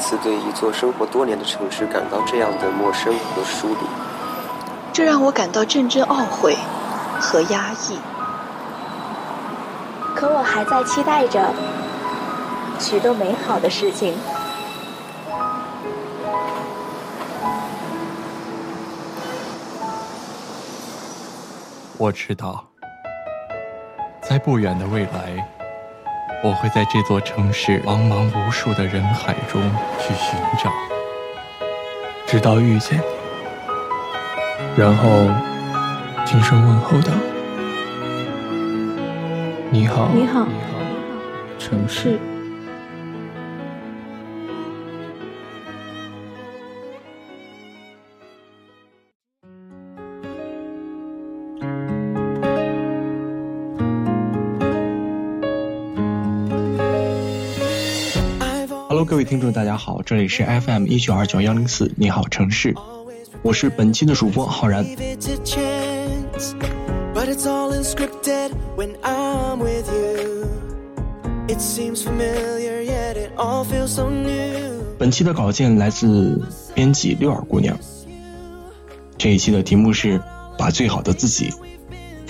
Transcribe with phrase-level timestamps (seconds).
[0.00, 3.86] 次对一座生活多年的城市感到这样的陌生和疏离，
[4.92, 6.56] 这让我感到阵阵懊悔
[7.20, 7.98] 和压抑。
[10.16, 11.54] 可我还在期待着
[12.78, 14.14] 许多美好的事情。
[21.96, 22.64] 我知道，
[24.22, 25.46] 在不远的未来，
[26.42, 29.60] 我会在这座城市茫茫无数的人海中
[29.98, 30.72] 去寻找，
[32.26, 35.28] 直到遇见你，然后
[36.24, 37.12] 轻声问候道
[39.68, 40.48] ：“你好，你好，
[41.58, 42.18] 城市。”
[58.90, 62.74] Hello，各位听众，大家好，这里是 FM 一九二九幺零四，你好城市，
[63.40, 64.84] 我是本期的主播浩然。
[74.98, 76.42] 本期的稿件来自
[76.74, 77.78] 编辑六耳姑娘。
[79.16, 80.20] 这一期的题目是
[80.58, 81.54] 把最好的自己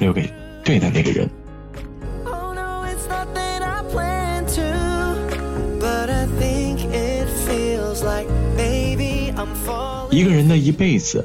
[0.00, 0.28] 留给
[0.64, 1.30] 对的那个人。
[10.10, 11.24] 一个人的一辈子，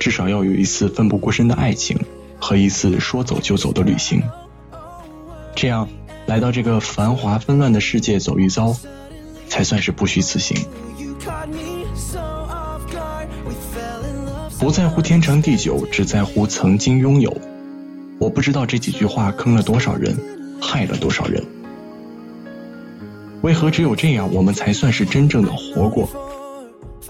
[0.00, 1.98] 至少要有一次奋不顾身的爱情
[2.38, 4.22] 和一次说走就走的旅行。
[5.54, 5.88] 这样
[6.26, 8.76] 来到这个繁华纷乱的世界走一遭，
[9.48, 10.56] 才算是不虚此行。
[14.58, 17.36] 不在乎天长地久，只在乎曾经拥有。
[18.18, 20.16] 我不知道这几句话坑了多少人，
[20.60, 21.44] 害了多少人。
[23.42, 26.08] 为何只有这样，我们才算是真正的活过？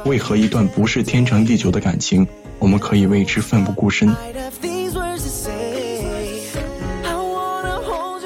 [0.04, 2.26] 为何一段不是天长地久的感情，
[2.58, 4.14] 我们可以为之奋不顾身？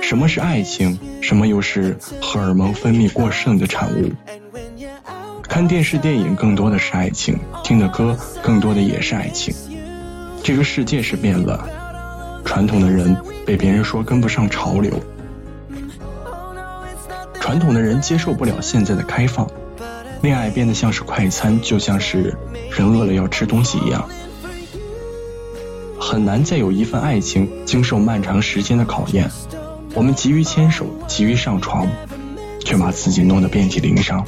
[0.03, 0.99] 什么是爱情？
[1.21, 4.11] 什么又是荷尔蒙分泌过剩的产物？
[5.43, 9.55] 看电视电影更多的是爱情，听的歌更多的也是爱情。
[10.43, 11.69] 这个世界是变了，
[12.45, 13.15] 传统的人
[13.45, 14.99] 被别人说跟不上潮流，
[17.39, 19.47] 传统的人接受不了现在的开放。
[20.21, 22.37] 恋爱变得像是快餐，就像是
[22.71, 24.09] 人饿了要吃东西一样，
[25.99, 29.31] 很难再有一份爱情经受漫长时间的考验。
[29.95, 31.87] 我们急于牵手，急于上床，
[32.65, 34.25] 却把自己弄得遍体鳞伤。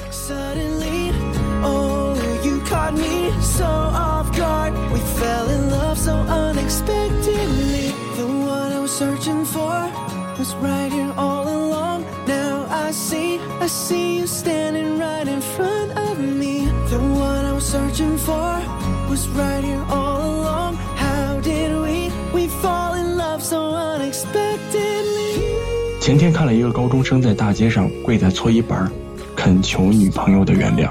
[26.00, 28.90] 前天看了一个高中生在大街上跪在搓衣板，
[29.36, 30.90] 恳求女朋友的原谅。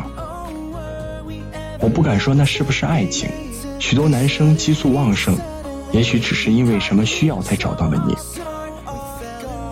[1.82, 3.30] 我不敢说那是不是爱情，
[3.80, 5.36] 许多男生激素旺盛，
[5.92, 8.16] 也许只是因为什么需要才找到了你。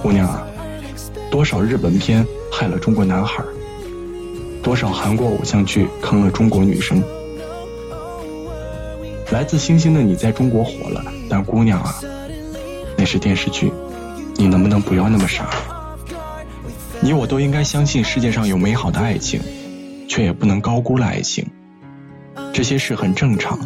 [0.02, 0.46] 姑娘啊，
[1.31, 3.42] 多少日本片害了中国男孩，
[4.62, 7.02] 多少韩国偶像剧坑了中国女生。
[9.31, 11.95] 来自星星的你在中国火了，但姑娘啊，
[12.97, 13.71] 那是电视剧。
[14.35, 15.49] 你能不能不要那么傻？
[17.01, 19.41] 你我都应该相信世界上有美好的爱情，
[20.07, 21.45] 却也不能高估了爱情。
[22.53, 23.59] 这些事很正常，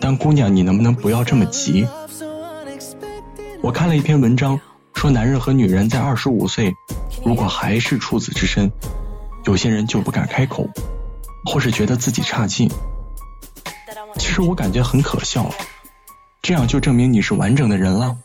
[0.00, 1.86] 但姑娘，你能不能不要这么急？
[3.62, 4.58] 我看了一篇文章，
[4.94, 6.72] 说男人和女人在二十五岁，
[7.24, 8.70] 如果还是处子之身，
[9.44, 10.68] 有些人就不敢开口，
[11.44, 12.68] 或是觉得自己差劲。
[14.30, 15.50] 其实我感觉很可笑，
[16.40, 18.16] 这样就证明你是完整的人了。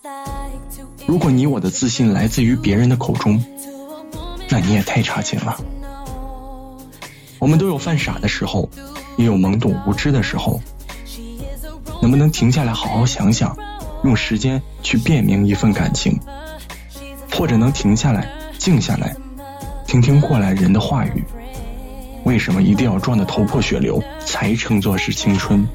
[1.07, 3.43] 如果你我的自信来自于别人的口中，
[4.47, 5.59] 那你也太差劲了。
[7.39, 8.69] 我们都有犯傻的时候，
[9.17, 10.61] 也有懵懂无知的时候。
[12.03, 13.57] 能不能停下来好好想想，
[14.03, 16.19] 用时间去辨明一份感情，
[17.31, 18.29] 或者能停下来
[18.59, 19.15] 静下来，
[19.87, 21.23] 听听过来人的话语？
[22.25, 25.67] 为什么一定要撞得头破血流才称作是青春？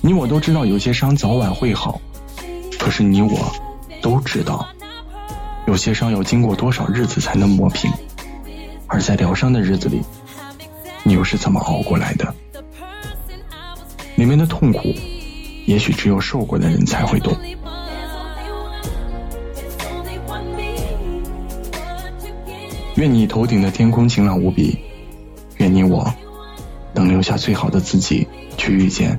[0.00, 2.00] 你我都知道，有些伤早晚会好。
[2.78, 3.52] 可是你我
[4.00, 4.66] 都知道，
[5.66, 7.90] 有些伤要经过多少日子才能磨平，
[8.86, 10.00] 而在疗伤的日子里，
[11.02, 12.34] 你又是怎么熬过来的？
[14.14, 14.94] 里面的痛苦，
[15.66, 17.36] 也许只有受过的人才会懂。
[22.94, 24.78] 愿你头顶的天空晴朗无比，
[25.58, 26.12] 愿你我
[26.92, 29.18] 能留下最好的自己，去遇见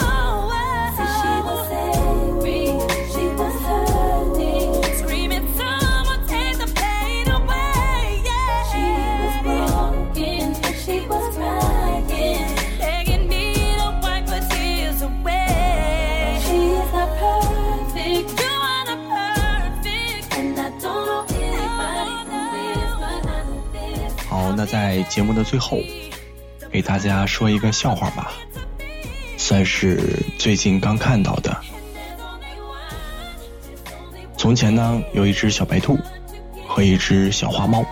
[24.91, 25.77] 在节目的最后，
[26.69, 28.33] 给大家说一个笑话吧，
[29.37, 31.55] 算是最近刚看到的。
[34.35, 35.97] 从前呢，有一只小白兔
[36.67, 37.85] 和一只小花猫。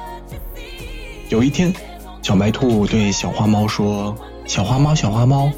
[1.30, 1.74] 有一天，
[2.22, 4.13] 小白兔对小花猫说
[4.45, 5.50] ：“小花猫，小花猫，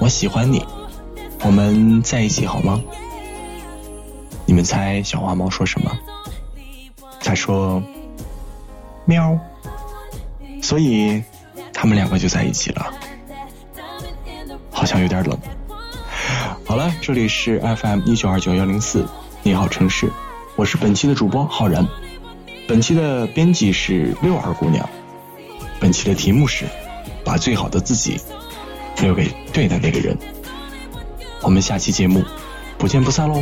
[0.00, 0.62] 我喜欢你，
[1.40, 2.78] 我们在一起好吗？”
[4.44, 5.90] 你们猜小花猫说什么？
[7.20, 7.82] 他说
[9.08, 9.34] ：“喵。”
[10.64, 11.22] 所以，
[11.74, 12.90] 他们两个就在一起了，
[14.70, 15.38] 好像有点冷。
[16.64, 19.06] 好了，这里是 FM 一九二九幺零四，
[19.42, 20.10] 你好城市，
[20.56, 21.86] 我是本期的主播浩然，
[22.66, 24.88] 本期的编辑是六二姑娘，
[25.78, 26.64] 本期的题目是
[27.22, 28.18] 把最好的自己
[29.02, 30.16] 留给对的那个人。
[31.42, 32.24] 我们下期节目
[32.78, 33.38] 不见不散喽。